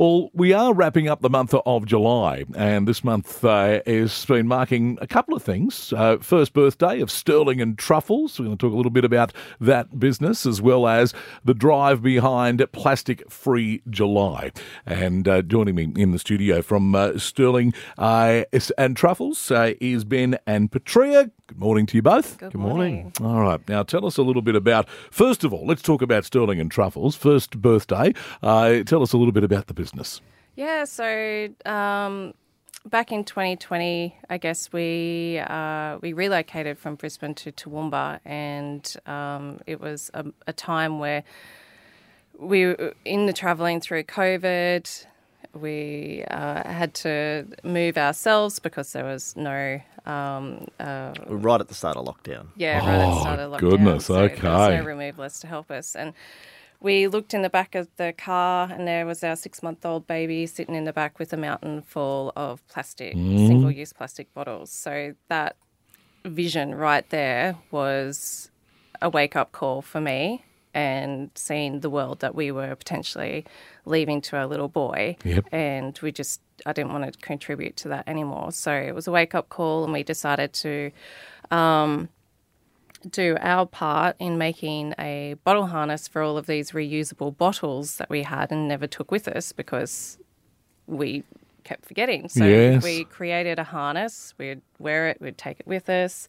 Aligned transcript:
Well, 0.00 0.30
we 0.32 0.54
are 0.54 0.72
wrapping 0.72 1.08
up 1.08 1.20
the 1.20 1.28
month 1.28 1.52
of 1.52 1.84
July, 1.84 2.46
and 2.56 2.88
this 2.88 3.04
month 3.04 3.44
uh, 3.44 3.82
has 3.84 4.24
been 4.24 4.48
marking 4.48 4.96
a 5.02 5.06
couple 5.06 5.36
of 5.36 5.42
things. 5.42 5.92
Uh, 5.94 6.16
first 6.22 6.54
birthday 6.54 7.00
of 7.02 7.10
Stirling 7.10 7.60
and 7.60 7.76
Truffles. 7.76 8.38
We're 8.38 8.46
going 8.46 8.56
to 8.56 8.66
talk 8.66 8.72
a 8.72 8.76
little 8.78 8.90
bit 8.90 9.04
about 9.04 9.34
that 9.60 10.00
business 10.00 10.46
as 10.46 10.62
well 10.62 10.88
as 10.88 11.12
the 11.44 11.52
drive 11.52 12.02
behind 12.02 12.66
Plastic 12.72 13.30
Free 13.30 13.82
July. 13.90 14.52
And 14.86 15.28
uh, 15.28 15.42
joining 15.42 15.74
me 15.74 15.92
in 15.94 16.12
the 16.12 16.18
studio 16.18 16.62
from 16.62 16.94
uh, 16.94 17.18
Stirling 17.18 17.74
uh, 17.98 18.44
and 18.78 18.96
Truffles 18.96 19.50
uh, 19.50 19.74
is 19.82 20.04
Ben 20.04 20.38
and 20.46 20.72
Petria. 20.72 21.30
Good 21.50 21.58
morning 21.58 21.84
to 21.86 21.96
you 21.96 22.02
both. 22.02 22.38
Good, 22.38 22.54
morning. 22.54 23.12
All 23.20 23.40
right. 23.40 23.60
Now, 23.68 23.82
tell 23.82 24.06
us 24.06 24.16
a 24.16 24.22
little 24.22 24.40
bit 24.40 24.54
about, 24.54 24.88
first 25.10 25.42
of 25.42 25.52
all, 25.52 25.66
let's 25.66 25.82
talk 25.82 26.00
about 26.00 26.24
Stirling 26.24 26.60
and 26.60 26.70
Truffles. 26.70 27.16
First 27.16 27.60
birthday. 27.60 28.14
Uh, 28.40 28.84
tell 28.84 29.02
us 29.02 29.12
a 29.12 29.16
little 29.16 29.32
bit 29.32 29.42
about 29.42 29.66
the 29.66 29.74
business. 29.74 30.20
Yeah, 30.54 30.84
so 30.84 31.48
um, 31.66 32.34
back 32.86 33.10
in 33.10 33.24
2020, 33.24 34.16
I 34.30 34.38
guess 34.38 34.72
we 34.72 35.42
uh, 35.44 35.98
we 36.00 36.12
relocated 36.12 36.78
from 36.78 36.94
Brisbane 36.94 37.34
to 37.34 37.50
Toowoomba, 37.50 38.20
and 38.24 38.96
um, 39.06 39.58
it 39.66 39.80
was 39.80 40.08
a, 40.14 40.26
a, 40.46 40.52
time 40.52 41.00
where 41.00 41.24
we 42.38 42.66
were 42.66 42.94
in 43.04 43.26
the 43.26 43.32
travelling 43.32 43.80
through 43.80 44.04
COVID. 44.04 45.06
We 45.52 46.24
uh, 46.30 46.70
had 46.70 46.94
to 46.94 47.48
move 47.64 47.98
ourselves 47.98 48.60
because 48.60 48.92
there 48.92 49.04
was 49.04 49.34
no 49.36 49.80
um, 50.06 50.66
uh, 50.78 51.12
right 51.26 51.60
at 51.60 51.68
the 51.68 51.74
start 51.74 51.96
of 51.96 52.06
lockdown. 52.06 52.48
Yeah, 52.56 52.78
right 52.78 52.98
oh, 52.98 53.10
at 53.10 53.14
the 53.14 53.20
start 53.20 53.38
of 53.40 53.52
lockdown. 53.52 53.58
Goodness, 53.60 54.06
so 54.06 54.14
okay. 54.16 54.40
There 54.40 54.52
was 54.52 54.68
no 54.70 54.84
removalists 54.84 55.40
to 55.40 55.46
help 55.46 55.70
us, 55.70 55.94
and 55.94 56.14
we 56.80 57.06
looked 57.06 57.34
in 57.34 57.42
the 57.42 57.50
back 57.50 57.74
of 57.74 57.88
the 57.96 58.12
car, 58.16 58.70
and 58.70 58.88
there 58.88 59.04
was 59.06 59.22
our 59.22 59.36
six-month-old 59.36 60.06
baby 60.06 60.46
sitting 60.46 60.74
in 60.74 60.84
the 60.84 60.92
back 60.92 61.18
with 61.18 61.32
a 61.32 61.36
mountain 61.36 61.82
full 61.82 62.32
of 62.36 62.66
plastic, 62.68 63.14
mm. 63.14 63.46
single-use 63.46 63.92
plastic 63.92 64.32
bottles. 64.32 64.70
So 64.70 65.14
that 65.28 65.56
vision 66.24 66.74
right 66.74 67.08
there 67.10 67.56
was 67.70 68.50
a 69.02 69.08
wake-up 69.08 69.52
call 69.52 69.82
for 69.82 70.00
me 70.00 70.44
and 70.74 71.30
seeing 71.34 71.80
the 71.80 71.90
world 71.90 72.20
that 72.20 72.34
we 72.34 72.50
were 72.50 72.74
potentially 72.76 73.44
leaving 73.84 74.20
to 74.22 74.36
our 74.36 74.46
little 74.46 74.68
boy. 74.68 75.16
Yep. 75.24 75.46
And 75.52 75.98
we 76.02 76.12
just, 76.12 76.40
I 76.66 76.72
didn't 76.72 76.92
want 76.92 77.12
to 77.12 77.18
contribute 77.20 77.76
to 77.78 77.88
that 77.88 78.08
anymore. 78.08 78.52
So 78.52 78.72
it 78.72 78.94
was 78.94 79.06
a 79.06 79.10
wake 79.10 79.34
up 79.34 79.48
call, 79.48 79.84
and 79.84 79.92
we 79.92 80.02
decided 80.02 80.52
to 80.54 80.90
um, 81.50 82.08
do 83.10 83.36
our 83.40 83.66
part 83.66 84.16
in 84.18 84.38
making 84.38 84.94
a 84.98 85.34
bottle 85.44 85.66
harness 85.66 86.06
for 86.06 86.22
all 86.22 86.36
of 86.36 86.46
these 86.46 86.72
reusable 86.72 87.36
bottles 87.36 87.96
that 87.96 88.10
we 88.10 88.22
had 88.22 88.52
and 88.52 88.68
never 88.68 88.86
took 88.86 89.10
with 89.10 89.26
us 89.26 89.52
because 89.52 90.18
we 90.86 91.24
kept 91.64 91.86
forgetting. 91.86 92.28
So 92.28 92.44
yes. 92.44 92.82
we 92.82 93.04
created 93.04 93.58
a 93.58 93.64
harness, 93.64 94.34
we'd 94.38 94.60
wear 94.78 95.08
it, 95.08 95.20
we'd 95.20 95.38
take 95.38 95.60
it 95.60 95.66
with 95.66 95.88
us. 95.88 96.28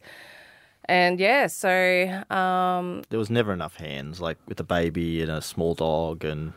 And 0.86 1.20
yeah, 1.20 1.46
so 1.46 2.24
um, 2.30 3.02
there 3.10 3.18
was 3.18 3.30
never 3.30 3.52
enough 3.52 3.76
hands, 3.76 4.20
like 4.20 4.38
with 4.46 4.58
a 4.60 4.64
baby 4.64 5.22
and 5.22 5.30
a 5.30 5.40
small 5.40 5.74
dog 5.74 6.24
and 6.24 6.52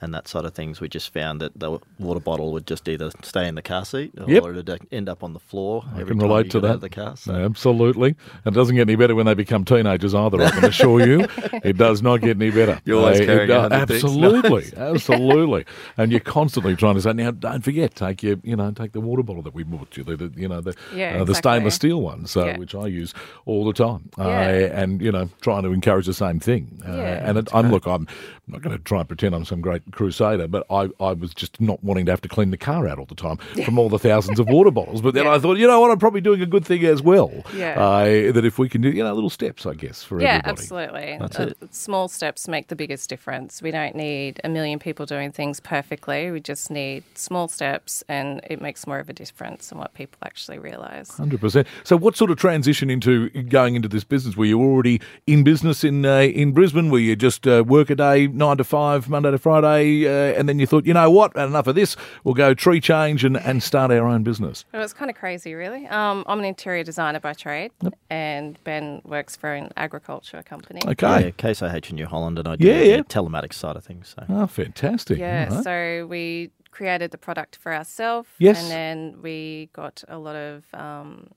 and 0.00 0.14
that 0.14 0.28
sort 0.28 0.44
of 0.44 0.54
things. 0.54 0.80
We 0.80 0.88
just 0.88 1.12
found 1.12 1.40
that 1.40 1.58
the 1.58 1.78
water 1.98 2.20
bottle 2.20 2.52
would 2.52 2.66
just 2.66 2.88
either 2.88 3.10
stay 3.22 3.46
in 3.46 3.54
the 3.54 3.62
car 3.62 3.84
seat 3.84 4.12
yep. 4.26 4.42
or 4.42 4.54
it'd 4.54 4.86
end 4.90 5.08
up 5.08 5.22
on 5.22 5.32
the 5.32 5.40
floor. 5.40 5.84
I 5.94 6.02
can 6.02 6.18
relate 6.18 6.50
to 6.52 6.60
that. 6.60 6.80
the 6.80 6.88
car, 6.88 7.16
so. 7.16 7.34
Absolutely. 7.34 8.16
And 8.44 8.54
it 8.54 8.58
doesn't 8.58 8.74
get 8.74 8.82
any 8.82 8.96
better 8.96 9.14
when 9.14 9.26
they 9.26 9.34
become 9.34 9.64
teenagers 9.64 10.14
either, 10.14 10.42
I 10.42 10.50
can 10.50 10.64
assure 10.64 11.06
you. 11.06 11.26
it 11.64 11.76
does 11.76 12.02
not 12.02 12.20
get 12.20 12.36
any 12.36 12.50
better. 12.50 12.80
You're 12.84 13.00
always 13.00 13.20
uh, 13.20 13.24
carrying 13.24 13.50
it, 13.50 13.72
Absolutely. 13.72 14.72
absolutely. 14.76 15.64
And 15.96 16.10
you're 16.10 16.20
constantly 16.20 16.76
trying 16.76 16.94
to 16.94 17.02
say, 17.02 17.12
now, 17.12 17.30
don't 17.30 17.62
forget, 17.62 17.94
take 17.94 18.22
your, 18.22 18.36
you 18.42 18.56
know, 18.56 18.70
take 18.70 18.92
the 18.92 19.00
water 19.00 19.22
bottle 19.22 19.42
that 19.42 19.54
we 19.54 19.64
bought 19.64 19.96
you, 19.96 20.04
the, 20.04 20.16
the 20.16 20.40
you 20.40 20.48
know, 20.48 20.60
the, 20.60 20.74
yeah, 20.94 21.20
uh, 21.20 21.24
the 21.24 21.34
stainless 21.34 21.74
steel 21.74 22.00
ones, 22.00 22.36
uh, 22.36 22.46
yeah. 22.46 22.58
which 22.58 22.74
I 22.74 22.86
use 22.86 23.12
all 23.44 23.64
the 23.64 23.72
time. 23.72 24.08
Uh, 24.18 24.28
yeah. 24.28 24.82
and, 24.82 25.02
you 25.02 25.12
know, 25.12 25.28
trying 25.40 25.62
to 25.64 25.72
encourage 25.72 26.06
the 26.06 26.14
same 26.14 26.40
thing. 26.40 26.82
Uh, 26.86 26.92
yeah, 26.92 27.28
and 27.28 27.38
it, 27.38 27.48
I'm, 27.52 27.70
look, 27.70 27.86
I'm 27.86 28.06
not 28.48 28.62
going 28.62 28.76
to 28.76 28.82
try 28.82 29.00
and 29.00 29.08
pretend 29.08 29.34
I'm 29.34 29.44
some 29.44 29.60
great 29.60 29.89
crusader, 29.90 30.48
but 30.48 30.66
I, 30.70 30.90
I 31.00 31.12
was 31.12 31.34
just 31.34 31.60
not 31.60 31.82
wanting 31.82 32.06
to 32.06 32.12
have 32.12 32.20
to 32.22 32.28
clean 32.28 32.50
the 32.50 32.56
car 32.56 32.86
out 32.86 32.98
all 32.98 33.06
the 33.06 33.14
time 33.14 33.36
from 33.64 33.78
all 33.78 33.88
the 33.88 33.98
thousands 33.98 34.38
of 34.38 34.48
water 34.48 34.70
bottles. 34.70 35.00
But 35.00 35.14
then 35.14 35.24
yeah. 35.24 35.34
I 35.34 35.38
thought, 35.38 35.58
you 35.58 35.66
know 35.66 35.80
what, 35.80 35.90
I'm 35.90 35.98
probably 35.98 36.20
doing 36.20 36.40
a 36.40 36.46
good 36.46 36.64
thing 36.64 36.84
as 36.84 37.02
well. 37.02 37.32
Yeah. 37.54 37.80
Uh, 37.80 38.32
that 38.32 38.44
if 38.44 38.58
we 38.58 38.68
can 38.68 38.80
do, 38.80 38.90
you 38.90 39.02
know, 39.02 39.12
little 39.12 39.30
steps, 39.30 39.66
I 39.66 39.74
guess, 39.74 40.02
for 40.02 40.20
yeah, 40.20 40.40
everybody. 40.44 40.50
absolutely. 40.50 41.16
That's 41.20 41.38
uh, 41.38 41.52
it. 41.60 41.74
Small 41.74 42.08
steps 42.08 42.48
make 42.48 42.68
the 42.68 42.76
biggest 42.76 43.08
difference. 43.08 43.62
We 43.62 43.70
don't 43.70 43.94
need 43.94 44.40
a 44.44 44.48
million 44.48 44.78
people 44.78 45.06
doing 45.06 45.32
things 45.32 45.60
perfectly. 45.60 46.30
We 46.30 46.40
just 46.40 46.70
need 46.70 47.04
small 47.14 47.48
steps, 47.48 48.02
and 48.08 48.40
it 48.48 48.60
makes 48.60 48.86
more 48.86 48.98
of 48.98 49.08
a 49.08 49.12
difference 49.12 49.68
than 49.68 49.78
what 49.78 49.94
people 49.94 50.18
actually 50.24 50.58
realise. 50.58 51.10
100%. 51.10 51.66
So, 51.84 51.96
what 51.96 52.16
sort 52.16 52.30
of 52.30 52.38
transition 52.38 52.90
into 52.90 53.28
going 53.44 53.74
into 53.74 53.88
this 53.88 54.04
business? 54.04 54.36
Were 54.36 54.44
you 54.44 54.60
already 54.60 55.00
in 55.26 55.44
business 55.44 55.84
in 55.84 56.04
uh, 56.04 56.20
in 56.20 56.52
Brisbane? 56.52 56.90
Were 56.90 56.98
you 56.98 57.16
just 57.16 57.46
uh, 57.46 57.64
work 57.66 57.90
a 57.90 57.94
day, 57.94 58.26
nine 58.26 58.56
to 58.58 58.64
five, 58.64 59.08
Monday 59.08 59.30
to 59.30 59.38
Friday, 59.38 59.79
uh, 59.80 60.38
and 60.38 60.48
then 60.48 60.58
you 60.58 60.66
thought, 60.66 60.86
you 60.86 60.94
know 60.94 61.10
what, 61.10 61.34
enough 61.36 61.66
of 61.66 61.74
this, 61.74 61.96
we'll 62.24 62.34
go 62.34 62.54
tree 62.54 62.80
change 62.80 63.24
and, 63.24 63.36
and 63.36 63.62
start 63.62 63.90
our 63.90 64.06
own 64.06 64.22
business? 64.22 64.64
It 64.72 64.78
was 64.78 64.92
kind 64.92 65.10
of 65.10 65.16
crazy, 65.16 65.54
really. 65.54 65.86
Um, 65.86 66.24
I'm 66.26 66.38
an 66.38 66.44
interior 66.44 66.84
designer 66.84 67.20
by 67.20 67.32
trade, 67.32 67.72
yep. 67.82 67.94
and 68.08 68.62
Ben 68.64 69.02
works 69.04 69.36
for 69.36 69.52
an 69.54 69.70
agriculture 69.76 70.42
company. 70.42 70.80
Okay. 70.86 71.24
Yeah, 71.26 71.30
Case 71.30 71.62
IH 71.62 71.90
in 71.90 71.96
New 71.96 72.06
Holland, 72.06 72.38
and 72.38 72.48
I 72.48 72.56
do 72.56 72.66
yeah, 72.66 72.80
yeah. 72.82 72.96
the 72.98 73.04
telematics 73.04 73.54
side 73.54 73.76
of 73.76 73.84
things. 73.84 74.14
So. 74.16 74.24
Oh, 74.28 74.46
fantastic. 74.46 75.18
Yeah, 75.18 75.52
right. 75.54 75.64
so 75.64 76.06
we 76.08 76.50
created 76.70 77.10
the 77.10 77.18
product 77.18 77.56
for 77.56 77.74
ourselves. 77.74 78.28
Yes. 78.38 78.62
And 78.62 78.70
then 78.70 79.22
we 79.22 79.70
got 79.72 80.02
a 80.08 80.18
lot 80.18 80.36
of 80.36 80.64
um, 80.72 81.28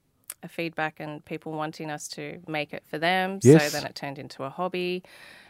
feedback 0.47 0.99
and 0.99 1.23
people 1.25 1.51
wanting 1.51 1.89
us 1.89 2.07
to 2.09 2.39
make 2.47 2.73
it 2.73 2.83
for 2.89 2.97
them. 2.97 3.39
Yes. 3.41 3.71
So 3.71 3.77
then 3.77 3.87
it 3.87 3.95
turned 3.95 4.17
into 4.19 4.43
a 4.43 4.49
hobby. 4.49 5.03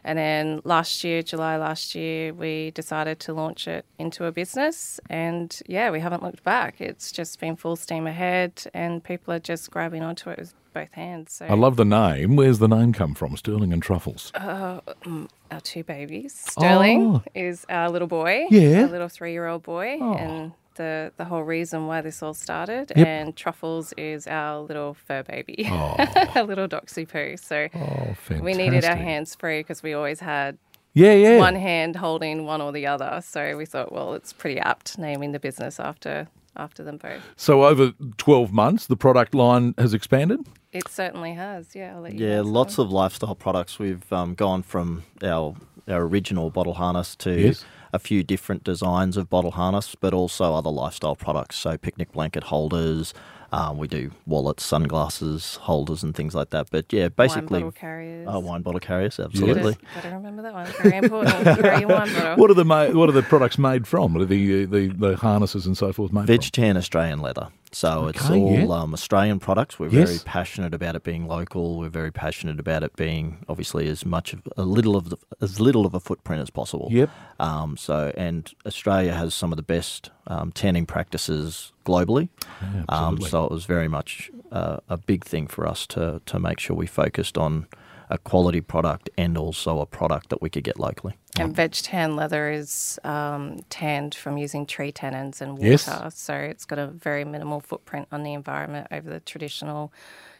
And 0.05 0.17
then 0.19 0.61
last 0.65 1.03
year, 1.05 1.21
July 1.21 1.55
last 1.57 1.95
year, 1.95 2.33
we 2.33 2.71
decided 2.71 3.19
to 3.21 3.33
launch 3.33 3.67
it 3.67 3.85
into 3.97 4.25
a 4.25 4.31
business. 4.31 4.99
And 5.09 5.57
yeah, 5.67 5.91
we 5.91 6.01
haven't 6.01 6.21
looked 6.23 6.43
back. 6.43 6.81
It's 6.81 7.11
just 7.11 7.39
been 7.39 7.55
full 7.55 7.77
steam 7.77 8.05
ahead, 8.05 8.63
and 8.73 9.01
people 9.03 9.33
are 9.33 9.39
just 9.39 9.71
grabbing 9.71 10.03
onto 10.03 10.29
it 10.29 10.39
with 10.39 10.53
both 10.73 10.91
hands. 10.91 11.33
So. 11.33 11.45
I 11.45 11.53
love 11.53 11.77
the 11.77 11.85
name. 11.85 12.35
Where's 12.35 12.59
the 12.59 12.67
name 12.67 12.91
come 12.91 13.13
from? 13.13 13.37
Stirling 13.37 13.71
and 13.71 13.81
Truffles. 13.81 14.31
Uh, 14.35 14.81
our 15.51 15.61
two 15.61 15.83
babies. 15.85 16.33
Stirling 16.49 17.03
Oh. 17.17 17.23
is 17.33 17.65
our 17.69 17.89
little 17.89 18.07
boy, 18.07 18.47
Yeah. 18.49 18.85
little 18.87 19.07
three-year-old 19.07 19.63
boy, 19.63 19.99
Oh. 20.01 20.15
and 20.15 20.51
the 20.75 21.11
the 21.17 21.25
whole 21.25 21.43
reason 21.43 21.87
why 21.87 22.01
this 22.01 22.21
all 22.23 22.33
started. 22.33 22.91
Yep. 22.95 23.07
And 23.07 23.35
Truffles 23.35 23.93
is 23.97 24.27
our 24.27 24.59
little 24.61 24.93
fur 24.93 25.23
baby, 25.23 25.67
Oh. 25.69 25.95
our 26.35 26.43
little 26.43 26.67
doxy 26.67 27.07
poo. 27.07 27.37
So 27.37 27.67
Oh, 27.75 28.15
we 28.41 28.53
needed 28.53 28.85
our 28.85 28.95
hands 28.95 29.35
free 29.35 29.59
because 29.59 29.83
we 29.83 29.93
always 29.93 30.19
had 30.19 30.57
Yeah, 30.93 31.13
yeah. 31.13 31.37
one 31.39 31.55
hand 31.55 31.95
holding 31.95 32.45
one 32.45 32.61
or 32.61 32.71
the 32.71 32.87
other. 32.87 33.21
So 33.23 33.57
we 33.57 33.65
thought, 33.65 33.91
well, 33.91 34.13
it's 34.13 34.33
pretty 34.33 34.59
apt 34.59 34.97
naming 34.97 35.31
the 35.31 35.39
business 35.39 35.79
after 35.79 36.27
after 36.55 36.83
them 36.83 36.97
both. 36.97 37.21
So 37.35 37.63
over 37.65 37.93
12 38.17 38.51
months, 38.53 38.85
the 38.85 38.95
product 38.95 39.33
line 39.33 39.73
has 39.79 39.93
expanded? 39.95 40.39
It 40.71 40.87
certainly 40.87 41.33
has. 41.33 41.75
Yeah, 41.75 41.95
I'll 41.95 42.01
let 42.01 42.13
you 42.13 42.27
Yeah, 42.27 42.41
lots 42.43 42.75
that. 42.75 42.83
of 42.83 42.91
lifestyle 42.91 43.33
products. 43.35 43.79
We've 43.79 44.11
um, 44.13 44.35
gone 44.35 44.61
from 44.63 45.03
our 45.23 45.55
our 45.87 46.01
original 46.03 46.49
bottle 46.49 46.75
harness 46.75 47.15
to 47.17 47.31
Yes. 47.41 47.65
A 47.93 47.99
few 47.99 48.23
different 48.23 48.63
designs 48.63 49.15
of 49.17 49.29
bottle 49.29 49.51
harness, 49.51 49.95
but 49.95 50.13
also 50.13 50.55
other 50.55 50.69
lifestyle 50.71 51.15
products. 51.15 51.55
So 51.57 51.77
picnic 51.77 52.11
blanket 52.11 52.45
holders. 52.45 53.13
Um, 53.51 53.77
we 53.77 53.87
do 53.87 54.09
wallets, 54.25 54.65
sunglasses, 54.65 55.57
holders, 55.57 56.01
and 56.01 56.15
things 56.15 56.33
like 56.33 56.49
that. 56.49 56.71
But 56.71 56.91
yeah, 56.91 57.09
basically, 57.09 57.61
wine 57.61 57.69
bottle 57.69 57.71
carriers. 57.71 58.27
oh, 58.27 58.39
wine 58.39 58.61
bottle 58.63 58.79
carriers, 58.79 59.19
absolutely. 59.19 59.73
Better, 59.73 59.87
better 59.93 60.15
remember 60.15 60.41
that 60.41 60.53
one. 60.53 60.65
Very 60.81 60.97
important. 60.97 61.61
Carry 61.61 61.81
your 61.81 61.89
wine 61.89 62.11
bottle. 62.11 62.35
What 62.37 62.49
are 62.49 62.55
the 62.55 62.65
ma- 62.65 62.87
what 62.87 63.09
are 63.09 63.13
the 63.13 63.21
products 63.21 63.59
made 63.59 63.87
from? 63.87 64.13
What 64.13 64.23
are 64.23 64.25
the, 64.25 64.65
the, 64.65 64.87
the 64.87 65.15
harnesses 65.17 65.67
and 65.67 65.77
so 65.77 65.93
forth 65.93 66.11
made 66.11 66.25
from? 66.25 66.35
Vegetan 66.35 66.77
Australian 66.77 67.19
leather. 67.21 67.49
So 67.73 68.07
it's 68.07 68.29
all 68.29 68.51
yeah. 68.51 68.65
um, 68.65 68.93
Australian 68.93 69.39
products. 69.39 69.79
We're 69.79 69.89
very 69.89 70.19
passionate 70.23 70.73
about 70.73 70.95
it 70.95 71.03
being 71.03 71.27
local. 71.27 71.79
We're 71.79 71.89
very 71.89 72.11
passionate 72.11 72.59
about 72.59 72.83
it 72.83 72.95
being 72.95 73.45
obviously 73.49 73.87
as 73.87 74.05
much 74.05 74.33
of 74.33 74.41
a 74.57 74.63
little 74.63 74.95
of 74.95 75.09
the, 75.09 75.17
as 75.41 75.59
little 75.59 75.85
of 75.85 75.93
a 75.93 75.99
footprint 75.99 76.41
as 76.41 76.49
possible. 76.49 76.87
Yep. 76.91 77.09
Um, 77.39 77.75
so 77.77 78.13
and 78.15 78.51
Australia 78.65 79.13
has 79.13 79.33
some 79.33 79.51
of 79.51 79.57
the 79.57 79.63
best 79.63 80.11
um, 80.27 80.51
tanning 80.51 80.85
practices 80.85 81.73
globally. 81.85 82.29
Yeah, 82.61 82.83
Um, 82.89 83.19
so 83.21 83.45
it 83.45 83.51
was 83.51 83.65
very 83.65 83.87
much 83.87 84.31
uh, 84.51 84.77
a 84.87 84.97
big 84.97 85.25
thing 85.25 85.47
for 85.47 85.67
us 85.67 85.87
to 85.87 86.21
to 86.25 86.39
make 86.39 86.59
sure 86.59 86.75
we 86.75 86.87
focused 86.87 87.37
on 87.37 87.67
a 88.13 88.17
quality 88.19 88.61
product 88.61 89.09
and 89.17 89.37
also 89.37 89.79
a 89.79 89.85
product 89.87 90.29
that 90.29 90.39
we 90.41 90.49
could 90.49 90.63
get 90.63 90.79
locally. 90.79 91.17
And 91.39 91.55
veg 91.55 91.71
tan 91.73 92.15
leather 92.15 92.51
is 92.51 92.99
um, 93.03 93.59
tanned 93.71 94.13
from 94.13 94.37
using 94.37 94.67
tree 94.67 94.91
tannins 94.91 95.41
and 95.41 95.53
water, 95.57 95.71
Yes. 95.71 96.15
so 96.15 96.35
it's 96.35 96.63
got 96.63 96.77
a 96.77 96.85
very 96.87 97.25
minimal 97.25 97.59
footprint 97.59 98.07
on 98.11 98.21
the 98.21 98.33
environment 98.33 98.85
over 98.91 99.09
the 99.09 99.19
traditional 99.19 99.91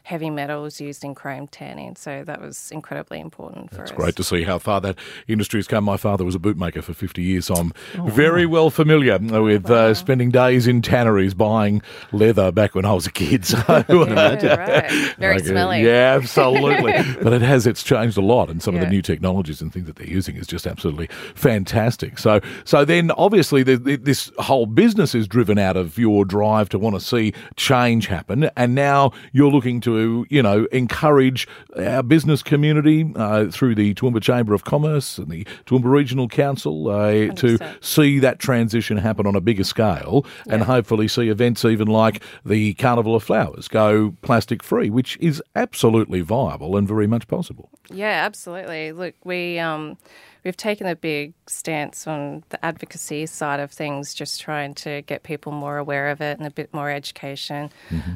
heavy 0.04 0.30
metals 0.30 0.82
used 0.82 1.04
in 1.04 1.16
chrome 1.16 1.48
tanning. 1.48 1.96
So 1.96 2.24
that 2.26 2.42
was 2.42 2.70
incredibly 2.72 3.20
important 3.20 3.72
for 3.74 3.84
It's 3.84 3.92
us. 3.92 3.96
great 3.98 4.16
to 4.18 4.24
see 4.24 4.44
how 4.44 4.60
far 4.60 4.82
that 4.82 4.98
industry 5.28 5.60
has 5.60 5.68
come. 5.68 5.84
My 5.86 5.96
father 5.98 6.26
was 6.26 6.36
a 6.36 6.40
bootmaker 6.40 6.84
for 6.84 6.94
50 6.94 7.22
years, 7.22 7.46
so 7.46 7.56
I'm 7.56 7.72
Oh, 7.98 8.08
very 8.08 8.46
well 8.46 8.70
familiar 8.70 9.18
with 9.18 9.70
uh, 9.70 9.94
spending 9.94 10.30
days 10.30 10.68
in 10.68 10.82
tanneries 10.82 11.34
buying 11.34 11.82
leather 12.12 12.52
back 12.52 12.76
when 12.76 12.84
I 12.86 12.94
was 12.94 13.08
a 13.08 13.12
kid. 13.12 13.46
So, 13.54 13.58
Yeah, 13.68 14.56
right. 14.56 15.16
Very 15.20 15.36
Okay, 15.38 15.46
smelly. 15.48 15.84
Yeah, 15.84 16.16
absolutely. 16.22 16.92
but 17.24 17.34
it 17.34 17.42
has, 17.42 17.66
it's 17.68 17.84
changed 17.84 18.18
a 18.18 18.22
lot. 18.22 18.50
And 18.50 18.62
some 18.62 18.76
of 18.76 18.82
the 18.82 18.88
new 18.88 19.02
technologies 19.02 19.62
and 19.62 19.72
things 19.72 19.86
that 19.88 19.96
they're 19.96 20.08
using 20.08 20.36
is 20.36 20.48
just 20.48 20.66
absolutely 20.68 21.08
fantastic. 21.36 22.18
So, 22.18 22.42
so 22.66 22.84
then 22.84 23.12
obviously 23.12 23.64
the, 23.64 23.78
the, 23.78 23.96
this 23.96 24.32
whole 24.40 24.66
business 24.66 25.14
is 25.16 25.28
driven 25.28 25.58
out 25.58 25.78
of 25.78 25.98
your 25.98 26.26
drive 26.26 26.70
to 26.70 26.80
want 26.80 26.96
to 26.96 27.00
see 27.00 27.34
change 27.56 28.08
happen. 28.08 28.50
And 28.58 28.74
now 28.76 29.12
you're 29.32 29.52
looking 29.52 29.80
to, 29.82 29.93
you 30.30 30.42
know, 30.42 30.66
encourage 30.72 31.48
our 31.78 32.04
business 32.04 32.44
community 32.44 33.12
uh, 33.16 33.46
through 33.50 33.76
the 33.76 33.94
Toowoomba 33.96 34.22
Chamber 34.22 34.54
of 34.54 34.64
Commerce 34.64 35.18
and 35.18 35.28
the 35.28 35.46
Toowoomba 35.66 35.92
Regional 35.92 36.28
Council 36.28 36.90
uh, 36.90 37.34
to 37.34 37.58
see 37.82 38.20
that 38.20 38.40
transition 38.40 38.98
happen 38.98 39.26
on 39.26 39.36
a 39.36 39.42
bigger 39.42 39.64
scale 39.64 40.26
and 40.48 40.64
hopefully 40.64 41.08
see 41.08 41.30
events 41.30 41.66
even 41.66 41.88
like 41.88 42.22
the 42.46 42.74
Carnival 42.76 43.16
of 43.16 43.24
Flowers 43.24 43.68
go 43.68 44.16
plastic 44.22 44.64
free, 44.64 44.90
which 44.90 45.18
is 45.20 45.42
absolutely 45.56 46.22
viable 46.22 46.76
and 46.78 46.88
very 46.88 47.08
much 47.08 47.28
possible. 47.28 47.70
Yeah, 47.90 48.24
absolutely. 48.26 48.92
Look, 48.92 49.16
we 49.24 49.60
um, 49.60 49.98
we've 50.44 50.58
taken 50.58 50.88
a 50.88 50.96
big 50.96 51.34
stance 51.48 52.08
on 52.08 52.44
the 52.50 52.64
advocacy 52.66 53.26
side 53.26 53.60
of 53.60 53.72
things, 53.72 54.14
just 54.14 54.42
trying 54.42 54.74
to 54.74 55.02
get 55.04 55.24
people 55.24 55.52
more 55.52 55.78
aware 55.78 56.10
of 56.10 56.22
it 56.22 56.38
and 56.38 56.46
a 56.46 56.52
bit 56.52 56.74
more 56.74 56.90
education. 56.90 57.70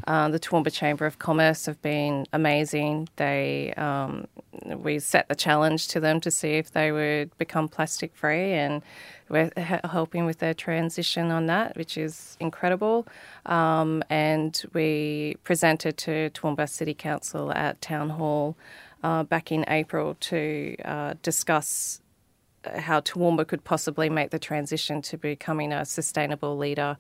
Uh, 0.08 0.30
the 0.30 0.40
Toowoomba 0.40 0.72
Chamber 0.72 1.06
of 1.06 1.20
Commerce 1.20 1.66
have 1.66 1.82
been 1.82 2.26
amazing. 2.34 3.10
They 3.16 3.74
um, 3.78 4.28
we 4.66 5.00
set 5.00 5.28
the 5.30 5.36
challenge 5.36 5.88
to 5.90 6.00
them 6.00 6.20
to 6.22 6.32
see 6.32 6.54
if 6.54 6.72
they 6.72 6.92
would 6.92 7.38
become 7.38 7.68
plastic 7.68 8.16
free, 8.16 8.54
and 8.54 8.82
we're 9.30 9.52
helping 9.84 10.26
with 10.26 10.40
their 10.40 10.54
transition 10.54 11.32
on 11.32 11.46
that, 11.48 11.76
which 11.78 11.98
is 11.98 12.38
incredible. 12.40 13.08
Um, 13.46 14.04
and 14.10 14.64
we 14.74 15.38
presented 15.44 15.98
to 15.98 16.30
Toowoomba 16.32 16.70
City 16.70 16.94
Council 16.94 17.52
at 17.54 17.82
Town 17.82 18.12
Hall 18.12 18.56
uh, 19.04 19.24
back 19.24 19.52
in 19.52 19.66
April 19.68 20.16
to 20.20 20.76
uh, 20.84 21.14
discuss 21.22 22.02
how 22.66 23.00
Toowoomba 23.02 23.48
could 23.48 23.64
possibly 23.64 24.10
make 24.10 24.32
the 24.32 24.40
transition 24.40 25.02
to 25.04 25.18
becoming 25.18 25.72
a 25.72 25.86
sustainable 25.86 26.58
leader, 26.58 26.98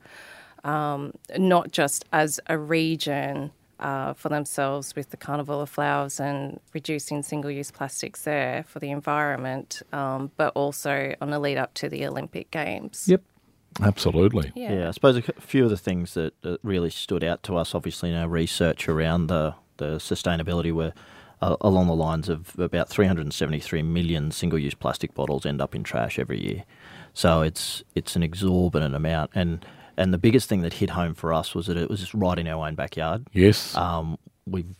um, 0.63 1.13
not 1.37 1.71
just 1.71 2.05
as 2.11 2.39
a 2.47 2.57
region 2.57 3.51
uh, 3.79 4.13
for 4.13 4.29
themselves 4.29 4.95
with 4.95 5.11
the 5.11 5.17
Carnival 5.17 5.61
of 5.61 5.69
Flowers 5.69 6.19
and 6.19 6.59
reducing 6.73 7.21
single 7.21 7.51
use 7.51 7.71
plastics 7.71 8.23
there 8.23 8.63
for 8.67 8.79
the 8.79 8.89
environment, 8.89 9.81
um, 9.93 10.31
but 10.37 10.51
also 10.55 11.13
on 11.21 11.29
the 11.29 11.39
lead 11.39 11.57
up 11.57 11.73
to 11.75 11.89
the 11.89 12.05
Olympic 12.05 12.49
Games. 12.51 13.05
Yep. 13.07 13.21
Absolutely. 13.81 14.51
Yeah. 14.55 14.73
Yeah, 14.73 14.87
I 14.87 14.91
suppose 14.91 15.17
a 15.17 15.21
few 15.21 15.63
of 15.63 15.69
the 15.69 15.77
things 15.77 16.15
that, 16.15 16.41
that 16.41 16.59
really 16.63 16.89
stood 16.89 17.23
out 17.23 17.43
to 17.43 17.55
us, 17.57 17.75
obviously, 17.75 18.09
in 18.09 18.15
our 18.15 18.27
research 18.27 18.89
around 18.89 19.27
the, 19.27 19.53
the 19.77 19.97
sustainability 19.97 20.71
were 20.71 20.93
uh, 21.41 21.55
along 21.61 21.87
the 21.87 21.95
lines 21.95 22.29
of 22.29 22.53
about 22.57 22.89
373 22.89 23.83
million 23.83 24.31
single 24.31 24.59
use 24.59 24.73
plastic 24.73 25.13
bottles 25.13 25.45
end 25.45 25.61
up 25.61 25.75
in 25.75 25.83
trash 25.83 26.17
every 26.17 26.41
year. 26.41 26.63
So 27.13 27.41
it's 27.41 27.83
it's 27.95 28.15
an 28.15 28.23
exorbitant 28.23 28.95
amount. 28.95 29.31
And, 29.33 29.65
and 29.97 30.13
the 30.13 30.17
biggest 30.17 30.49
thing 30.49 30.61
that 30.61 30.73
hit 30.73 30.91
home 30.91 31.13
for 31.13 31.33
us 31.33 31.55
was 31.55 31.67
that 31.67 31.77
it 31.77 31.89
was 31.89 32.13
right 32.13 32.37
in 32.37 32.47
our 32.47 32.67
own 32.67 32.75
backyard. 32.75 33.27
Yes. 33.33 33.75
Um, 33.75 34.17
we've 34.45 34.75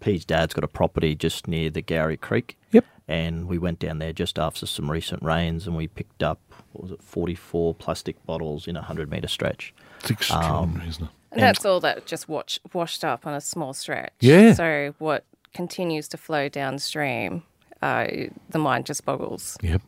P's 0.00 0.24
dad's 0.24 0.52
got 0.52 0.64
a 0.64 0.68
property 0.68 1.14
just 1.14 1.46
near 1.46 1.70
the 1.70 1.82
Gowrie 1.82 2.20
Creek. 2.20 2.58
Yep. 2.72 2.84
And 3.12 3.46
we 3.46 3.58
went 3.58 3.78
down 3.78 3.98
there 3.98 4.12
just 4.14 4.38
after 4.38 4.64
some 4.66 4.90
recent 4.90 5.22
rains 5.22 5.66
and 5.66 5.76
we 5.76 5.86
picked 5.86 6.22
up, 6.22 6.40
what 6.72 6.82
was 6.84 6.92
it, 6.92 7.02
44 7.02 7.74
plastic 7.74 8.24
bottles 8.24 8.66
in 8.66 8.74
a 8.76 8.80
100 8.80 9.10
metre 9.10 9.28
stretch. 9.28 9.74
It's 10.00 10.10
extraordinary, 10.10 10.88
isn't 10.88 11.04
it? 11.04 11.10
And 11.32 11.42
that's 11.42 11.64
all 11.66 11.78
that 11.80 12.06
just 12.06 12.26
watch, 12.28 12.58
washed 12.72 13.04
up 13.04 13.26
on 13.26 13.34
a 13.34 13.40
small 13.40 13.74
stretch. 13.74 14.12
Yeah. 14.20 14.54
So 14.54 14.94
what 14.98 15.24
continues 15.52 16.08
to 16.08 16.16
flow 16.16 16.48
downstream, 16.48 17.42
uh, 17.82 18.06
the 18.48 18.58
mind 18.58 18.86
just 18.86 19.04
boggles. 19.04 19.58
Yep. 19.62 19.82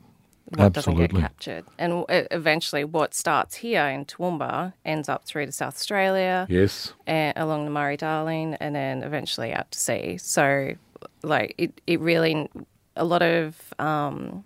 What 0.56 0.74
doesn't 0.74 0.96
get 0.96 1.10
captured. 1.10 1.64
And 1.78 2.04
eventually, 2.08 2.84
what 2.84 3.14
starts 3.14 3.56
here 3.56 3.86
in 3.86 4.04
Toowoomba 4.04 4.74
ends 4.84 5.08
up 5.08 5.24
through 5.24 5.46
to 5.46 5.52
South 5.52 5.74
Australia 5.74 6.46
Yes. 6.50 6.92
and 7.06 7.32
along 7.38 7.64
the 7.64 7.70
Murray 7.70 7.96
Darling 7.96 8.54
and 8.60 8.74
then 8.74 9.02
eventually 9.02 9.54
out 9.54 9.70
to 9.70 9.78
sea. 9.78 10.18
So, 10.18 10.74
like, 11.22 11.54
it, 11.56 11.80
it 11.86 11.98
really, 12.00 12.50
a 12.96 13.04
lot 13.04 13.22
of 13.22 13.74
um, 13.78 14.44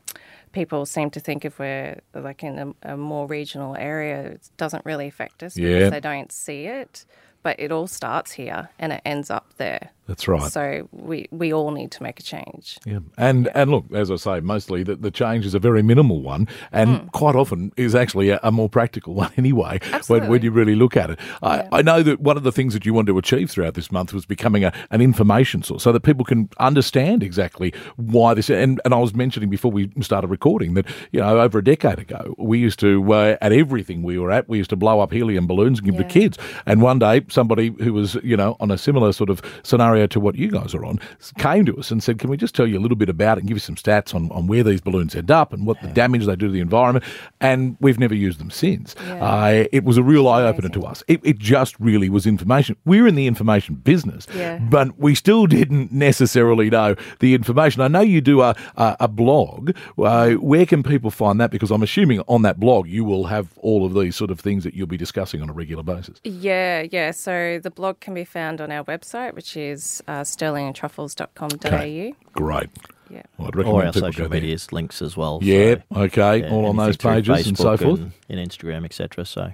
people 0.52 0.86
seem 0.86 1.10
to 1.10 1.20
think 1.20 1.44
if 1.44 1.58
we're 1.58 2.00
like 2.14 2.42
in 2.42 2.74
a, 2.82 2.92
a 2.92 2.96
more 2.96 3.26
regional 3.26 3.76
area, 3.76 4.20
it 4.32 4.48
doesn't 4.56 4.84
really 4.84 5.06
affect 5.08 5.42
us 5.42 5.56
Yeah. 5.56 5.74
because 5.78 5.90
they 5.90 6.00
don't 6.00 6.32
see 6.32 6.66
it. 6.66 7.04
But 7.42 7.60
it 7.60 7.70
all 7.70 7.86
starts 7.86 8.32
here 8.32 8.70
and 8.78 8.92
it 8.92 9.00
ends 9.04 9.30
up 9.30 9.54
there. 9.58 9.90
That's 10.08 10.26
right. 10.26 10.50
So 10.50 10.88
we, 10.90 11.28
we 11.30 11.52
all 11.52 11.70
need 11.70 11.92
to 11.92 12.02
make 12.02 12.18
a 12.18 12.22
change. 12.22 12.78
Yeah. 12.86 13.00
And 13.18 13.48
and 13.54 13.70
look, 13.70 13.84
as 13.92 14.10
I 14.10 14.16
say, 14.16 14.40
mostly 14.40 14.82
the, 14.82 14.96
the 14.96 15.10
change 15.10 15.44
is 15.46 15.54
a 15.54 15.58
very 15.58 15.82
minimal 15.82 16.22
one 16.22 16.48
and 16.72 17.12
quite 17.12 17.36
often 17.36 17.72
is 17.76 17.94
actually 17.94 18.30
a, 18.30 18.40
a 18.42 18.50
more 18.50 18.70
practical 18.70 19.12
one 19.22 19.30
anyway 19.36 19.78
when, 20.06 20.26
when 20.28 20.42
you 20.42 20.50
really 20.50 20.74
look 20.74 20.96
at 20.96 21.10
it. 21.10 21.20
I, 21.42 21.68
I 21.70 21.82
know 21.82 22.02
that 22.02 22.20
one 22.20 22.38
of 22.38 22.42
the 22.42 22.50
things 22.52 22.72
that 22.72 22.86
you 22.86 22.94
wanted 22.94 23.12
to 23.12 23.18
achieve 23.18 23.50
throughout 23.50 23.74
this 23.74 23.92
month 23.92 24.14
was 24.14 24.24
becoming 24.24 24.64
a, 24.64 24.72
an 24.90 25.00
information 25.02 25.62
source 25.62 25.82
so 25.82 25.92
that 25.92 26.00
people 26.00 26.24
can 26.24 26.48
understand 26.58 27.22
exactly 27.22 27.74
why 27.96 28.32
this 28.32 28.48
and, 28.48 28.80
and 28.86 28.94
I 28.94 28.98
was 28.98 29.14
mentioning 29.14 29.50
before 29.50 29.70
we 29.70 29.90
started 30.00 30.28
recording 30.28 30.72
that, 30.74 30.86
you 31.12 31.20
know, 31.20 31.38
over 31.38 31.58
a 31.58 31.64
decade 31.64 31.98
ago, 31.98 32.34
we 32.38 32.58
used 32.58 32.80
to, 32.80 33.12
uh, 33.12 33.36
at 33.42 33.52
everything 33.52 34.02
we 34.02 34.18
were 34.18 34.30
at, 34.30 34.48
we 34.48 34.56
used 34.56 34.70
to 34.70 34.76
blow 34.76 35.00
up 35.00 35.12
helium 35.12 35.46
balloons 35.46 35.80
and 35.80 35.84
give 35.86 35.94
Yeah. 35.96 36.02
the 36.02 36.08
kids. 36.08 36.38
And 36.64 36.80
one 36.80 36.98
day, 36.98 37.26
somebody 37.28 37.74
who 37.78 37.92
was, 37.92 38.14
you 38.22 38.36
know, 38.38 38.56
on 38.58 38.70
a 38.70 38.78
similar 38.78 39.12
sort 39.12 39.28
of 39.28 39.42
scenario 39.62 39.97
to 40.06 40.20
what 40.20 40.36
you 40.36 40.50
guys 40.50 40.74
are 40.74 40.84
on 40.84 41.00
came 41.38 41.64
to 41.66 41.76
us 41.76 41.90
and 41.90 42.02
said, 42.02 42.18
Can 42.18 42.30
we 42.30 42.36
just 42.36 42.54
tell 42.54 42.66
you 42.66 42.78
a 42.78 42.80
little 42.80 42.96
bit 42.96 43.08
about 43.08 43.38
it 43.38 43.40
and 43.40 43.48
give 43.48 43.56
you 43.56 43.60
some 43.60 43.74
stats 43.74 44.14
on, 44.14 44.30
on 44.32 44.46
where 44.46 44.62
these 44.62 44.80
balloons 44.80 45.14
end 45.14 45.30
up 45.30 45.52
and 45.52 45.66
what 45.66 45.80
the 45.82 45.88
damage 45.88 46.26
they 46.26 46.36
do 46.36 46.46
to 46.46 46.52
the 46.52 46.60
environment? 46.60 47.04
And 47.40 47.76
we've 47.80 47.98
never 47.98 48.14
used 48.14 48.38
them 48.38 48.50
since. 48.50 48.94
Yeah. 49.06 49.24
Uh, 49.24 49.64
it 49.72 49.84
was 49.84 49.96
a 49.96 50.02
real 50.02 50.28
eye 50.28 50.42
opener 50.44 50.68
to 50.70 50.82
us. 50.84 51.02
It, 51.08 51.20
it 51.24 51.38
just 51.38 51.78
really 51.80 52.08
was 52.08 52.26
information. 52.26 52.76
We're 52.84 53.06
in 53.06 53.14
the 53.14 53.26
information 53.26 53.76
business, 53.76 54.26
Yeah. 54.34 54.58
but 54.58 54.98
we 54.98 55.14
still 55.14 55.46
didn't 55.46 55.92
necessarily 55.92 56.70
know 56.70 56.94
the 57.20 57.34
information. 57.34 57.82
I 57.82 57.88
know 57.88 58.00
you 58.00 58.20
do 58.20 58.40
a, 58.42 58.54
a, 58.76 58.96
a 59.00 59.08
blog. 59.08 59.72
Uh, 59.98 60.32
where 60.34 60.66
can 60.66 60.82
people 60.82 61.10
find 61.10 61.40
that? 61.40 61.50
Because 61.50 61.70
I'm 61.70 61.82
assuming 61.82 62.20
on 62.28 62.42
that 62.42 62.60
blog 62.60 62.86
you 62.88 63.04
will 63.04 63.24
have 63.24 63.48
all 63.58 63.84
of 63.84 63.94
these 63.94 64.16
sort 64.16 64.30
of 64.30 64.40
things 64.40 64.64
that 64.64 64.74
you'll 64.74 64.86
be 64.86 64.96
discussing 64.96 65.40
on 65.42 65.48
a 65.50 65.52
regular 65.52 65.82
basis. 65.82 66.20
Yeah, 66.24 66.86
yeah. 66.90 67.10
So 67.12 67.58
the 67.62 67.70
blog 67.70 68.00
can 68.00 68.14
be 68.14 68.24
found 68.24 68.60
on 68.60 68.70
our 68.70 68.84
website, 68.84 69.34
which 69.34 69.56
is 69.56 69.84
uh, 70.06 70.20
stirlingandtruffles.com.au. 70.22 71.66
Okay. 71.66 72.14
Great. 72.32 72.68
Yeah. 73.10 73.22
Well, 73.38 73.48
I'd 73.48 73.54
Or 73.56 73.58
recommend 73.58 73.86
our 73.86 73.92
people 73.92 74.08
social 74.08 74.24
go 74.24 74.28
there. 74.28 74.40
medias 74.40 74.72
links 74.72 75.00
as 75.00 75.16
well. 75.16 75.38
Yeah, 75.42 75.76
so, 75.92 76.00
okay, 76.02 76.40
yeah, 76.40 76.50
all 76.50 76.66
on 76.66 76.76
those 76.76 76.96
through 76.96 77.12
pages 77.12 77.46
and 77.46 77.56
so 77.56 77.76
Facebook 77.76 77.82
forth. 77.82 78.00
And, 78.00 78.12
and 78.38 78.50
Instagram, 78.50 78.84
etc. 78.84 79.24
So, 79.24 79.52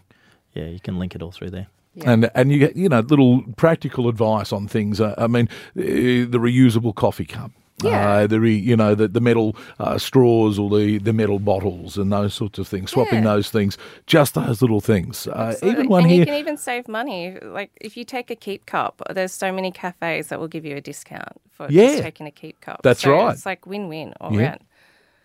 yeah, 0.55 0.67
you 0.67 0.81
can 0.81 0.99
link 0.99 1.15
it 1.15 1.23
all 1.23 1.31
through 1.31 1.51
there. 1.51 1.69
Yeah. 1.95 2.11
And 2.11 2.31
and 2.35 2.51
you 2.51 2.59
get 2.59 2.75
you 2.75 2.89
know 2.89 2.99
little 3.01 3.43
practical 3.57 4.09
advice 4.09 4.53
on 4.53 4.67
things. 4.67 5.01
Uh, 5.01 5.15
I 5.17 5.29
mean, 5.29 5.49
uh, 5.79 5.83
the 6.29 6.39
reusable 6.41 6.93
coffee 6.93 7.25
cup. 7.25 7.53
Yeah. 7.83 8.09
Uh, 8.09 8.27
the 8.27 8.41
re, 8.41 8.55
you 8.55 8.77
know 8.77 8.95
the, 8.95 9.09
the 9.09 9.21
metal 9.21 9.57
uh, 9.81 9.99
straws 9.99 10.59
or 10.59 10.71
the, 10.71 10.99
the 10.99 11.13
metal 11.13 11.39
bottles 11.39 11.99
and 11.99 12.13
those 12.13 12.33
sorts 12.33 12.59
of 12.59 12.69
things. 12.69 12.93
Swapping 12.93 13.25
Yeah. 13.25 13.35
those 13.35 13.51
things, 13.51 13.77
just 14.07 14.35
those 14.35 14.63
little 14.63 14.81
things. 14.81 15.27
Uh, 15.27 15.57
even 15.63 15.89
one 15.89 16.03
and 16.05 16.11
here. 16.11 16.21
you 16.21 16.27
can 16.27 16.35
even 16.35 16.57
save 16.57 16.87
money. 16.89 17.37
Like 17.43 17.71
if 17.81 17.97
you 17.97 18.05
take 18.05 18.31
a 18.31 18.37
keep 18.37 18.67
cup, 18.67 19.03
there's 19.11 19.33
so 19.33 19.53
many 19.53 19.71
cafes 19.73 20.29
that 20.29 20.39
will 20.39 20.49
give 20.49 20.65
you 20.65 20.77
a 20.77 20.81
discount 20.81 21.41
for 21.51 21.67
Yeah. 21.69 21.89
just 21.89 22.03
taking 22.05 22.27
a 22.27 22.31
keep 22.31 22.61
cup. 22.61 22.81
That's 22.83 23.01
So 23.03 23.13
right. 23.13 23.33
It's 23.35 23.45
like 23.45 23.67
win-win 23.67 24.15
all 24.21 24.33
Yeah. 24.33 24.43
round. 24.51 24.61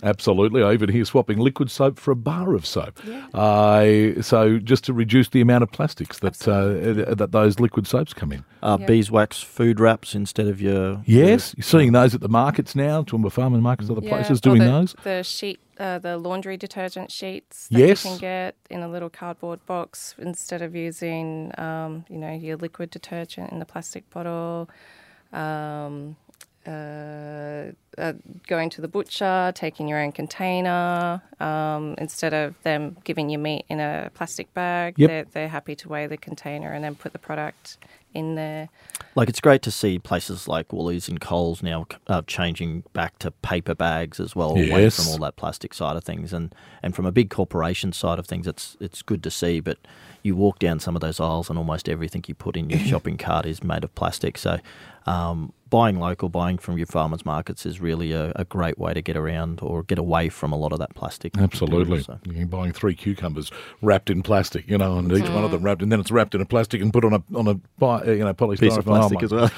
Absolutely. 0.02 0.64
I 0.64 0.72
even 0.74 0.90
hear 0.90 1.04
swapping 1.04 1.40
liquid 1.40 1.70
soap 1.70 2.00
for 2.00 2.12
a 2.12 2.16
bar 2.16 2.54
of 2.54 2.66
soap. 2.66 3.00
Yeah. 3.06 3.26
Uh, 3.34 4.22
so 4.22 4.58
just 4.58 4.86
to 4.86 4.94
reduce 4.94 5.28
the 5.30 5.42
amount 5.42 5.64
of 5.64 5.72
plastics 5.72 6.20
that 6.20 6.48
uh, 6.48 7.14
that 7.16 7.32
those 7.32 7.60
liquid 7.60 7.86
soaps 7.86 8.14
come 8.14 8.32
in. 8.32 8.46
Uh, 8.64 8.78
Yeah. 8.80 8.86
Beeswax 8.86 9.42
food 9.44 9.80
wraps 9.80 10.16
instead 10.16 10.48
of 10.48 10.62
your. 10.62 11.02
Yes, 11.06 11.54
you're 11.58 11.64
seeing 11.64 11.92
those 11.92 12.16
at 12.16 12.22
the 12.22 12.30
markets 12.30 12.76
now, 12.76 13.04
Toowoomba 13.04 13.32
Farm 13.32 13.54
and 13.54 13.62
markets, 13.64 13.90
other 13.90 14.02
places 14.02 14.40
or 14.40 14.42
doing 14.42 14.60
the, 14.62 14.68
those. 14.68 14.96
The 15.04 15.24
sheet, 15.24 15.60
uh, 15.78 16.00
the 16.00 16.18
laundry 16.18 16.56
detergent 16.56 17.12
sheets 17.12 17.68
that 17.68 17.78
Yes. 17.78 18.06
you 18.06 18.12
can 18.12 18.20
get 18.20 18.56
in 18.70 18.82
a 18.82 18.88
little 18.90 19.10
cardboard 19.10 19.66
box 19.66 20.16
instead 20.18 20.62
of 20.62 20.76
using, 20.76 21.52
um, 21.58 22.06
you 22.10 22.18
know, 22.18 22.32
your 22.34 22.56
liquid 22.56 22.90
detergent 22.90 23.52
in 23.52 23.60
the 23.60 23.66
plastic 23.66 24.10
bottle. 24.10 24.70
Um, 25.34 26.16
uh, 26.68 27.72
uh, 27.98 28.14
going 28.48 28.70
to 28.72 28.82
the 28.82 28.88
butcher, 28.88 29.52
taking 29.56 29.88
your 29.88 30.00
own 30.00 30.12
container, 30.12 31.22
um, 31.40 31.96
instead 31.98 32.34
of 32.34 32.56
them 32.64 32.98
giving 33.04 33.30
you 33.30 33.38
meat 33.38 33.66
in 33.70 33.80
a 33.80 34.12
plastic 34.14 34.54
bag, 34.54 34.96
Yep. 34.98 35.10
they're, 35.10 35.26
they're 35.34 35.48
happy 35.50 35.76
to 35.76 35.90
weigh 35.90 36.08
the 36.08 36.18
container 36.18 36.72
and 36.72 36.84
then 36.84 36.96
put 36.96 37.14
the 37.14 37.20
product 37.20 37.78
in 38.14 38.36
there. 38.36 38.70
Like 39.16 39.30
it's 39.30 39.40
great 39.42 39.62
to 39.64 39.72
see 39.72 40.00
places 40.00 40.48
like 40.48 40.72
Woolies 40.72 41.08
and 41.10 41.20
Coles 41.20 41.62
now 41.62 41.86
uh, 42.08 42.22
changing 42.26 42.84
back 42.94 43.20
to 43.20 43.32
paper 43.32 43.76
bags 43.76 44.20
as 44.20 44.36
well, 44.36 44.52
away 44.52 44.90
from 44.90 45.08
all 45.10 45.18
that 45.20 45.36
plastic 45.36 45.74
side 45.74 45.96
of 45.96 46.04
things, 46.04 46.32
and 46.34 46.54
and 46.82 46.96
from 46.96 47.06
a 47.06 47.12
big 47.12 47.30
corporation 47.30 47.92
side 47.92 48.18
of 48.20 48.26
things, 48.26 48.48
it's 48.48 48.78
it's 48.80 49.02
good 49.02 49.22
to 49.24 49.32
see. 49.32 49.60
But 49.60 49.78
you 50.24 50.36
walk 50.36 50.60
down 50.60 50.80
some 50.80 50.96
of 50.96 51.02
those 51.02 51.20
aisles, 51.20 51.50
and 51.50 51.58
almost 51.60 51.90
everything 51.90 52.24
you 52.28 52.34
put 52.36 52.56
in 52.56 52.70
your 52.70 52.80
shopping 52.92 53.18
cart 53.18 53.46
is 53.46 53.64
made 53.64 53.84
of 53.84 53.94
plastic. 53.96 54.38
So. 54.38 54.60
Um, 55.10 55.54
buying 55.70 56.00
local, 56.00 56.30
buying 56.30 56.58
from 56.58 56.78
your 56.78 56.88
farmers 56.88 57.24
markets 57.26 57.64
is 57.66 57.80
really 57.80 58.12
a, 58.12 58.32
a 58.36 58.44
great 58.46 58.80
way 58.80 58.92
to 58.94 59.02
get 59.04 59.16
around 59.16 59.60
or 59.62 59.84
get 59.84 60.00
away 60.00 60.28
from 60.30 60.52
a 60.52 60.56
lot 60.58 60.72
of 60.74 60.80
that 60.80 60.96
plastic. 60.96 61.38
Absolutely. 61.38 62.02
So- 62.02 62.18
You're 62.26 62.48
buying 62.48 62.72
three 62.74 62.96
cucumbers 62.96 63.52
wrapped 63.82 64.10
in 64.10 64.24
plastic, 64.24 64.68
you 64.68 64.78
know, 64.80 64.98
and 64.98 65.12
each 65.12 65.30
one 65.30 65.44
of 65.44 65.52
them 65.52 65.62
wrapped, 65.62 65.84
and 65.84 65.92
then 65.92 66.00
it's 66.00 66.10
wrapped 66.12 66.34
in 66.34 66.42
a 66.42 66.46
plastic 66.46 66.82
and 66.82 66.92
put 66.92 67.06
on 67.06 67.14
a 67.14 67.22
on 67.36 67.48
a 67.48 67.52
uh, 67.86 68.04
you 68.06 68.24
know 68.24 68.34
polystyrene 68.34 68.60
Piece 68.60 68.78
of 68.78 68.86
plastic 68.86 69.22
as 69.24 69.32
well. 69.32 69.52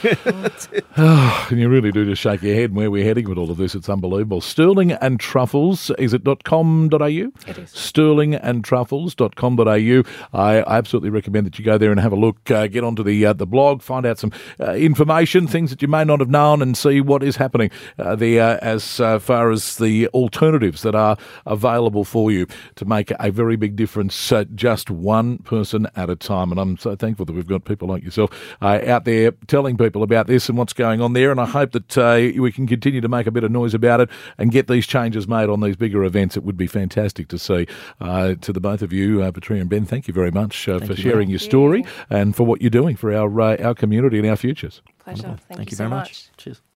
And 1.49 1.51
you 1.59 1.69
really 1.69 1.91
do 1.93 2.03
just 2.05 2.21
shake 2.21 2.41
your 2.41 2.55
head 2.55 2.73
where 2.75 2.89
we're 2.91 3.03
heading 3.05 3.27
with 3.29 3.37
all 3.37 3.49
of 3.51 3.57
this. 3.57 3.73
It's 3.75 3.87
unbelievable. 3.89 4.41
Stirling 4.41 4.91
and 4.93 5.19
Truffles, 5.19 5.91
is 5.97 6.13
it 6.13 6.23
.com.au? 6.43 6.97
It 6.97 7.57
is. 7.57 7.71
stirlingandtruffles.com.au. 7.71 10.37
I, 10.37 10.61
I 10.61 10.77
absolutely 10.77 11.09
recommend 11.09 11.45
that 11.47 11.57
you 11.59 11.65
go 11.65 11.77
there 11.77 11.91
and 11.91 11.99
have 11.99 12.11
a 12.11 12.15
look. 12.17 12.49
Uh, 12.51 12.67
get 12.67 12.83
onto 12.83 13.03
the 13.03 13.25
uh, 13.25 13.33
the 13.33 13.47
blog, 13.47 13.81
find 13.81 14.05
out 14.05 14.19
some 14.19 14.31
uh, 14.59 14.73
information, 14.73 15.40
things 15.47 15.69
that 15.69 15.81
you 15.81 15.87
may 15.87 16.03
not 16.03 16.19
have 16.19 16.29
known, 16.29 16.61
and 16.61 16.77
see 16.77 17.01
what 17.01 17.23
is 17.23 17.35
happening 17.35 17.69
uh, 17.97 18.15
there 18.15 18.63
as 18.63 18.99
uh, 18.99 19.19
far 19.19 19.51
as 19.51 19.77
the 19.77 20.07
alternatives 20.09 20.81
that 20.81 20.95
are 20.95 21.17
available 21.45 22.03
for 22.03 22.31
you 22.31 22.47
to 22.75 22.85
make 22.85 23.11
a 23.19 23.31
very 23.31 23.55
big 23.55 23.75
difference, 23.75 24.31
uh, 24.31 24.43
just 24.55 24.89
one 24.89 25.37
person 25.39 25.87
at 25.95 26.09
a 26.09 26.15
time. 26.15 26.51
And 26.51 26.59
I'm 26.59 26.77
so 26.77 26.95
thankful 26.95 27.25
that 27.25 27.33
we've 27.33 27.47
got 27.47 27.65
people 27.65 27.87
like 27.87 28.03
yourself 28.03 28.31
uh, 28.61 28.79
out 28.85 29.05
there 29.05 29.31
telling 29.47 29.77
people 29.77 30.03
about 30.03 30.27
this 30.27 30.49
and 30.49 30.57
what's 30.57 30.73
going 30.73 31.01
on 31.01 31.13
there. 31.13 31.31
And 31.31 31.39
I 31.39 31.45
hope 31.45 31.71
that 31.71 31.97
uh, 31.97 32.41
we 32.41 32.51
can 32.51 32.67
continue 32.67 33.01
to 33.01 33.09
make 33.09 33.27
a 33.27 33.31
bit 33.31 33.43
of 33.43 33.51
noise 33.51 33.73
about 33.73 34.01
it 34.01 34.09
and 34.37 34.51
get 34.51 34.67
these 34.67 34.87
changes 34.87 35.27
made 35.27 35.49
on 35.49 35.61
these 35.61 35.75
bigger 35.75 36.03
events. 36.03 36.37
It 36.37 36.43
would 36.43 36.57
be 36.57 36.67
fantastic 36.67 37.27
to 37.29 37.39
see. 37.39 37.67
Uh, 37.99 38.35
to 38.41 38.53
the 38.53 38.59
both 38.59 38.81
of 38.81 38.93
you, 38.93 39.21
uh, 39.21 39.31
Petria 39.31 39.61
and 39.61 39.69
Ben, 39.69 39.85
thank 39.85 40.07
you 40.07 40.13
very 40.13 40.31
much 40.31 40.67
uh, 40.67 40.79
for 40.79 40.95
sharing 40.95 41.29
your 41.29 41.39
story 41.39 41.85
and 42.09 42.35
for 42.35 42.45
what 42.45 42.61
you're 42.61 42.69
doing 42.69 42.95
for 42.95 43.13
our 43.13 43.41
uh, 43.41 43.57
our 43.57 43.73
community 43.73 44.19
and 44.19 44.27
our 44.27 44.35
futures. 44.35 44.81
Pleasure. 45.03 45.21
Thank, 45.21 45.41
Thank 45.47 45.59
you, 45.59 45.65
you 45.71 45.77
so 45.77 45.83
very 45.83 45.89
much. 45.89 46.09
much. 46.09 46.29
Cheers. 46.37 46.61